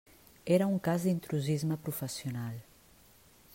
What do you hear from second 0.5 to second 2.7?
Era un cas d'intrusisme professional.